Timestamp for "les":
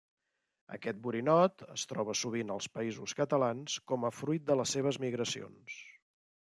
4.63-4.77